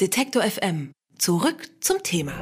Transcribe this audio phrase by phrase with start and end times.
[0.00, 0.92] Detektor FM.
[1.18, 2.32] Zurück zum Thema.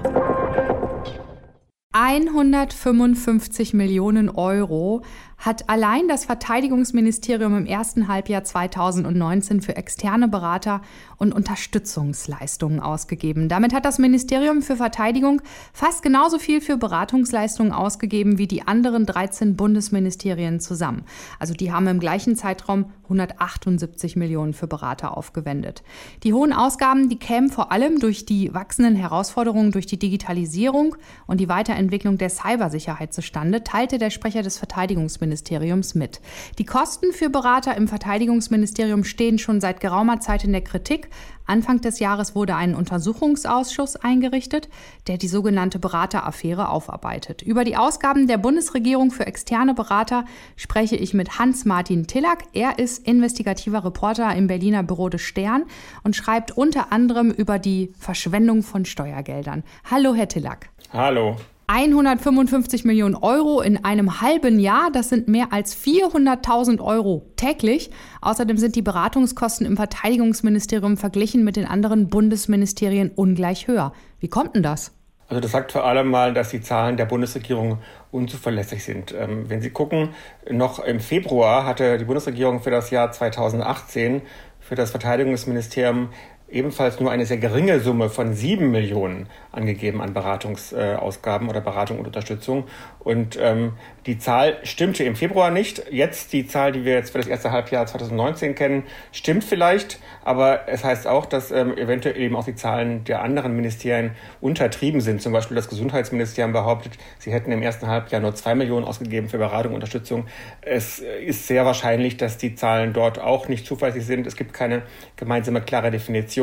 [1.93, 5.03] 155 Millionen Euro
[5.39, 10.83] hat allein das Verteidigungsministerium im ersten Halbjahr 2019 für externe Berater
[11.17, 13.49] und Unterstützungsleistungen ausgegeben.
[13.49, 15.41] Damit hat das Ministerium für Verteidigung
[15.73, 21.05] fast genauso viel für Beratungsleistungen ausgegeben wie die anderen 13 Bundesministerien zusammen.
[21.39, 25.85] Also die haben im gleichen Zeitraum 178 Millionen für Berater aufgewendet.
[26.25, 31.39] Die hohen Ausgaben, die kämen vor allem durch die wachsenden Herausforderungen durch die Digitalisierung und
[31.39, 36.21] die Weiterentwicklung der Cybersicherheit zustande, teilte der Sprecher des Verteidigungsministeriums Verteidigungsministeriums mit.
[36.59, 41.09] Die Kosten für Berater im Verteidigungsministerium stehen schon seit geraumer Zeit in der Kritik.
[41.47, 44.69] Anfang des Jahres wurde ein Untersuchungsausschuss eingerichtet,
[45.07, 47.43] der die sogenannte Berateraffäre aufarbeitet.
[47.43, 50.25] Über die Ausgaben der Bundesregierung für externe Berater
[50.57, 52.45] spreche ich mit Hans-Martin Tillack.
[52.53, 55.65] Er ist investigativer Reporter im Berliner Büro des Stern
[56.03, 59.65] und schreibt unter anderem über die Verschwendung von Steuergeldern.
[59.91, 60.69] Hallo, Herr Tillack.
[60.93, 61.37] Hallo.
[61.71, 67.91] 155 Millionen Euro in einem halben Jahr, das sind mehr als 400.000 Euro täglich.
[68.23, 73.93] Außerdem sind die Beratungskosten im Verteidigungsministerium verglichen mit den anderen Bundesministerien ungleich höher.
[74.19, 74.93] Wie kommt denn das?
[75.29, 77.81] Also das sagt vor allem mal, dass die Zahlen der Bundesregierung
[78.13, 79.13] unzuverlässig sind.
[79.13, 80.15] Ähm, wenn Sie gucken,
[80.51, 84.23] noch im Februar hatte die Bundesregierung für das Jahr 2018
[84.59, 86.09] für das Verteidigungsministerium
[86.51, 92.07] ebenfalls nur eine sehr geringe Summe von sieben Millionen angegeben an Beratungsausgaben oder Beratung und
[92.07, 92.65] Unterstützung.
[93.01, 93.73] Und ähm,
[94.07, 95.83] die Zahl stimmte im Februar nicht.
[95.91, 100.69] Jetzt die Zahl, die wir jetzt für das erste Halbjahr 2019 kennen, stimmt vielleicht, aber
[100.69, 105.21] es heißt auch, dass ähm, eventuell eben auch die Zahlen der anderen Ministerien untertrieben sind.
[105.21, 109.39] Zum Beispiel das Gesundheitsministerium behauptet, sie hätten im ersten Halbjahr nur zwei Millionen ausgegeben für
[109.39, 110.27] Beratung und Unterstützung.
[110.63, 114.27] Es ist sehr wahrscheinlich, dass die Zahlen dort auch nicht zuverlässig sind.
[114.27, 114.83] Es gibt keine
[115.17, 116.38] gemeinsame klare Definition.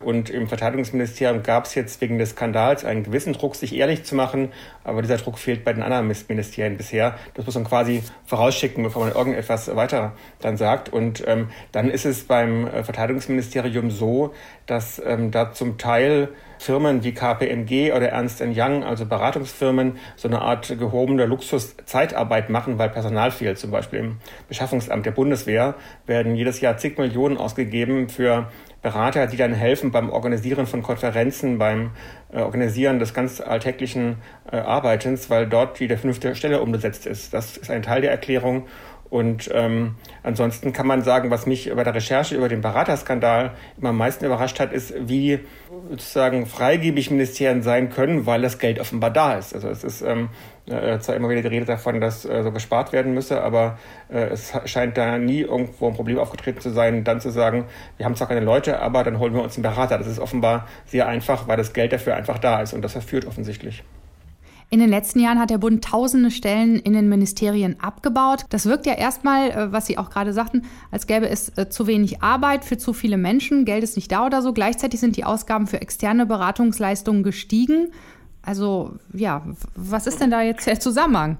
[0.00, 4.14] Und im Verteidigungsministerium gab es jetzt wegen des Skandals einen gewissen Druck, sich ehrlich zu
[4.14, 4.52] machen.
[4.84, 7.16] Aber dieser Druck fehlt bei den anderen Ministerien bisher.
[7.34, 10.92] Das muss man quasi vorausschicken, bevor man irgendetwas weiter dann sagt.
[10.92, 14.34] Und ähm, dann ist es beim äh, Verteidigungsministerium so,
[14.66, 16.28] dass ähm, da zum Teil
[16.60, 22.88] Firmen wie KPMG oder Ernst Young, also Beratungsfirmen, so eine Art gehobene Luxuszeitarbeit machen, weil
[22.88, 23.58] Personal fehlt.
[23.58, 24.16] Zum Beispiel im
[24.48, 25.74] Beschaffungsamt der Bundeswehr
[26.06, 28.48] werden jedes Jahr zig Millionen ausgegeben für
[28.82, 31.90] Berater, die dann helfen beim Organisieren von Konferenzen, beim
[32.32, 34.16] äh, Organisieren des ganz alltäglichen
[34.50, 37.34] äh, Arbeitens, weil dort die der fünfte Stelle umgesetzt ist.
[37.34, 38.66] Das ist ein Teil der Erklärung.
[39.10, 43.90] Und ähm, ansonsten kann man sagen, was mich bei der Recherche über den Beraterskandal immer
[43.90, 45.40] am meisten überrascht hat, ist, wie
[45.90, 49.54] sozusagen freigebig Ministerien sein können, weil das Geld offenbar da ist.
[49.54, 50.28] Also es ist ähm,
[50.66, 53.78] äh, zwar immer wieder die Rede davon, dass äh, so gespart werden müsse, aber
[54.10, 57.64] äh, es scheint da nie irgendwo ein Problem aufgetreten zu sein, dann zu sagen,
[57.96, 59.96] wir haben zwar keine Leute, aber dann holen wir uns einen Berater.
[59.96, 63.24] Das ist offenbar sehr einfach, weil das Geld dafür einfach da ist und das verführt
[63.24, 63.82] offensichtlich.
[64.70, 68.44] In den letzten Jahren hat der Bund tausende Stellen in den Ministerien abgebaut.
[68.50, 71.86] Das wirkt ja erstmal, äh, was Sie auch gerade sagten, als gäbe es äh, zu
[71.86, 73.64] wenig Arbeit für zu viele Menschen.
[73.64, 74.52] Geld ist nicht da oder so.
[74.52, 77.92] Gleichzeitig sind die Ausgaben für externe Beratungsleistungen gestiegen.
[78.42, 79.42] Also ja,
[79.74, 81.38] was ist denn da jetzt der Zusammenhang?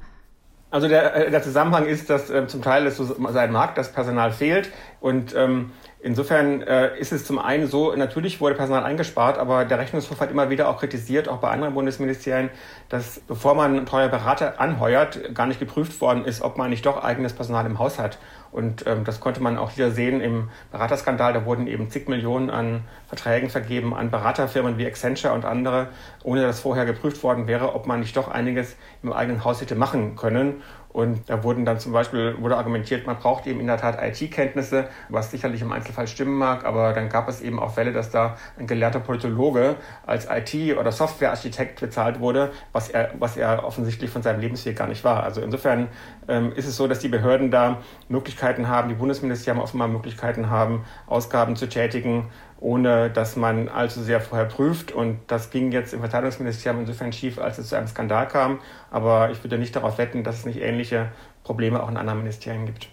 [0.70, 3.92] Also der, äh, der Zusammenhang ist, dass äh, zum Teil ist so sein Markt, das
[3.92, 4.70] Personal fehlt
[5.00, 9.80] und ähm, Insofern äh, ist es zum einen so, natürlich wurde Personal eingespart, aber der
[9.80, 12.50] Rechnungshof hat immer wieder auch kritisiert, auch bei anderen Bundesministerien,
[12.88, 17.02] dass bevor man teure Berater anheuert, gar nicht geprüft worden ist, ob man nicht doch
[17.02, 18.18] eigenes Personal im Haus hat.
[18.50, 21.32] Und ähm, das konnte man auch hier sehen im Beraterskandal.
[21.32, 25.88] Da wurden eben zig Millionen an Verträgen vergeben an Beraterfirmen wie Accenture und andere,
[26.22, 29.75] ohne dass vorher geprüft worden wäre, ob man nicht doch einiges im eigenen Haus hätte
[29.75, 30.62] machen können.
[30.91, 34.88] Und da wurden dann zum Beispiel, wurde argumentiert, man braucht eben in der Tat IT-Kenntnisse,
[35.09, 38.37] was sicherlich im Einzelfall stimmen mag, aber dann gab es eben auch Fälle, dass da
[38.59, 44.22] ein gelehrter Politologe als IT- oder Softwarearchitekt bezahlt wurde, was er, was er offensichtlich von
[44.22, 45.22] seinem Lebensweg gar nicht war.
[45.22, 45.88] Also insofern
[46.27, 50.84] ähm, ist es so, dass die Behörden da Möglichkeiten haben, die Bundesministerien offenbar Möglichkeiten haben,
[51.06, 54.92] Ausgaben zu tätigen, ohne dass man allzu sehr vorher prüft.
[54.92, 58.59] Und das ging jetzt im Verteidigungsministerium insofern schief, als es zu einem Skandal kam.
[58.91, 61.10] Aber ich würde nicht darauf wetten, dass es nicht ähnliche
[61.44, 62.88] Probleme auch in anderen Ministerien gibt.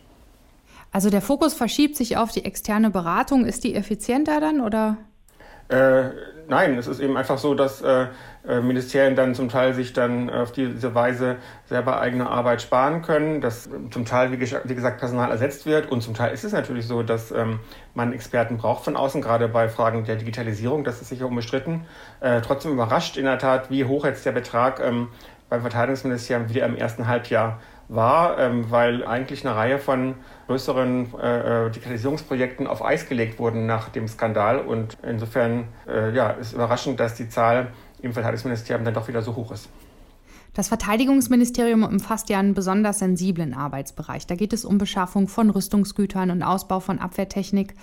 [0.92, 3.46] Also der Fokus verschiebt sich auf die externe Beratung.
[3.46, 4.98] Ist die effizienter dann oder?
[5.68, 6.10] Äh,
[6.48, 8.08] nein, es ist eben einfach so, dass äh,
[8.48, 13.42] äh, Ministerien dann zum Teil sich dann auf diese Weise selber eigene Arbeit sparen können,
[13.42, 17.02] dass zum Teil, wie, gesagt, Personal ersetzt wird und zum Teil ist es natürlich so,
[17.02, 17.60] dass ähm,
[17.96, 21.86] man Experten braucht von außen, gerade bei Fragen der Digitalisierung, das ist sicher unbestritten.
[22.20, 25.08] Äh, trotzdem überrascht in der Tat, wie hoch jetzt der Betrag ähm,
[25.50, 30.16] beim Verteidigungsministerium wieder im ersten Halbjahr war, ähm, weil eigentlich eine Reihe von
[30.48, 34.60] größeren äh, äh, Digitalisierungsprojekten auf Eis gelegt wurden nach dem Skandal.
[34.60, 37.68] Und insofern äh, ja, ist überraschend, dass die Zahl
[38.02, 39.70] im Verteidigungsministerium dann doch wieder so hoch ist.
[40.54, 44.26] Das Verteidigungsministerium umfasst ja einen besonders sensiblen Arbeitsbereich.
[44.26, 47.74] Da geht es um Beschaffung von Rüstungsgütern und Ausbau von Abwehrtechnik.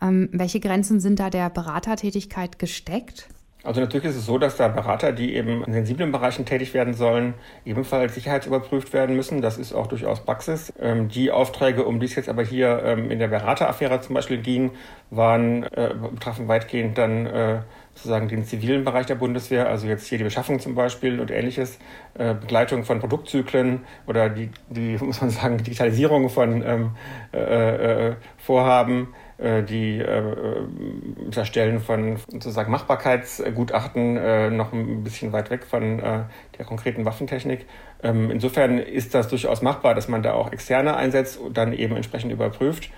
[0.00, 3.28] Ähm, welche Grenzen sind da der Beratertätigkeit gesteckt?
[3.62, 6.94] Also natürlich ist es so, dass da Berater, die eben in sensiblen Bereichen tätig werden
[6.94, 7.34] sollen,
[7.64, 9.42] ebenfalls sicherheitsüberprüft werden müssen.
[9.42, 10.72] Das ist auch durchaus Praxis.
[10.80, 14.38] Ähm, die Aufträge, um die es jetzt aber hier ähm, in der Berateraffäre zum Beispiel
[14.38, 14.70] ging,
[15.10, 17.60] waren, äh, betrafen weitgehend dann äh,
[17.94, 21.78] sozusagen den zivilen Bereich der Bundeswehr, also jetzt hier die Beschaffung zum Beispiel und ähnliches,
[22.14, 26.90] äh, Begleitung von Produktzyklen oder die, die, muss man sagen, Digitalisierung von ähm,
[27.34, 29.08] äh, äh, Vorhaben
[29.40, 30.66] die äh,
[31.26, 36.24] das Erstellen von sozusagen Machbarkeitsgutachten äh, noch ein bisschen weit weg von äh,
[36.58, 37.66] der konkreten Waffentechnik.
[38.02, 41.96] Ähm, insofern ist das durchaus machbar, dass man da auch Externe einsetzt und dann eben
[41.96, 42.90] entsprechend überprüft.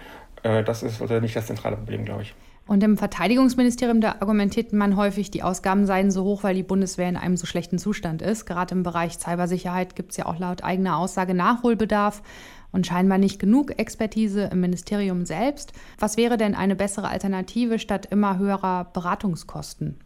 [0.42, 2.34] Äh, das ist also nicht das zentrale Problem, glaube ich.
[2.66, 7.08] Und im Verteidigungsministerium, da argumentiert man häufig, die Ausgaben seien so hoch, weil die Bundeswehr
[7.08, 8.46] in einem so schlechten Zustand ist.
[8.46, 12.22] Gerade im Bereich Cybersicherheit gibt es ja auch laut eigener Aussage Nachholbedarf
[12.72, 15.72] und scheinbar nicht genug Expertise im Ministerium selbst.
[15.98, 19.98] Was wäre denn eine bessere Alternative statt immer höherer Beratungskosten?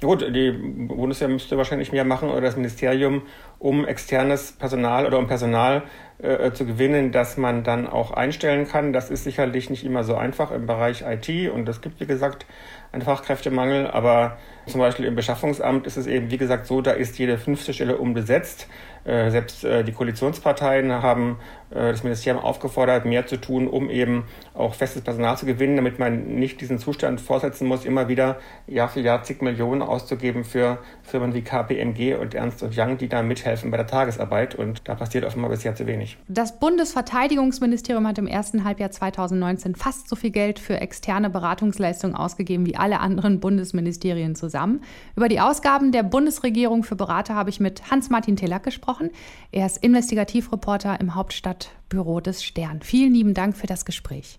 [0.00, 3.22] Gut, die Bundeswehr müsste wahrscheinlich mehr machen oder das Ministerium,
[3.62, 5.84] um externes Personal oder um Personal
[6.18, 8.92] äh, zu gewinnen, das man dann auch einstellen kann.
[8.92, 12.44] Das ist sicherlich nicht immer so einfach im Bereich IT und es gibt, wie gesagt,
[12.90, 14.36] einen Fachkräftemangel, aber
[14.66, 17.96] zum Beispiel im Beschaffungsamt ist es eben, wie gesagt, so, da ist jede fünfte Stelle
[17.96, 18.68] umbesetzt.
[19.04, 21.38] Äh, selbst äh, die Koalitionsparteien haben
[21.70, 24.24] äh, das Ministerium aufgefordert, mehr zu tun, um eben
[24.54, 28.38] auch festes Personal zu gewinnen, damit man nicht diesen Zustand vorsetzen muss, immer wieder
[28.68, 33.22] Jahr für Jahr zig Millionen auszugeben für Firmen wie KPMG und Ernst Young, die da
[33.22, 34.54] mithelfen bei der Tagesarbeit.
[34.54, 36.16] Und da passiert offenbar bisher zu wenig.
[36.28, 42.66] Das Bundesverteidigungsministerium hat im ersten Halbjahr 2019 fast so viel Geld für externe Beratungsleistungen ausgegeben
[42.66, 44.82] wie alle anderen Bundesministerien zusammen.
[45.16, 49.10] Über die Ausgaben der Bundesregierung für Berater habe ich mit Hans-Martin Telack gesprochen.
[49.50, 52.80] Er ist Investigativreporter im Hauptstadtbüro des Stern.
[52.82, 54.38] Vielen lieben Dank für das Gespräch.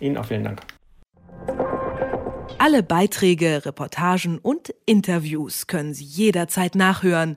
[0.00, 0.60] Ihnen auch vielen Dank.
[2.58, 7.36] Alle Beiträge, Reportagen und Interviews können Sie jederzeit nachhören